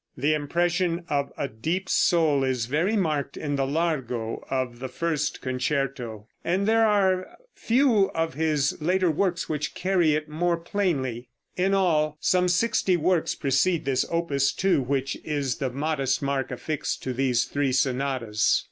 [0.17, 5.41] The impression of a deep soul is very marked in the Largo of the first
[5.41, 11.29] concerto, and there are few of his later works which carry it more plainly.
[11.55, 17.03] In all, some sixty works precede this Opus 2, which is the modest mark affixed
[17.03, 18.59] to these three sonatas.